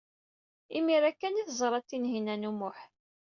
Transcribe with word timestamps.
Imir-a 0.77 1.11
kan 1.19 1.37
ay 1.39 1.45
t-teẓra 1.45 1.79
Tinhinan 1.81 2.47
u 2.49 2.51
Muḥ. 2.59 2.79